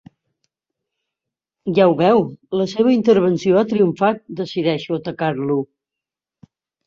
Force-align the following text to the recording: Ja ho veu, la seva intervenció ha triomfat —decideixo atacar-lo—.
Ja 1.79 1.85
ho 1.89 1.93
veu, 1.99 2.23
la 2.61 2.65
seva 2.71 2.93
intervenció 2.95 3.59
ha 3.59 3.63
triomfat 3.73 4.23
—decideixo 4.39 4.97
atacar-lo—. 4.99 5.59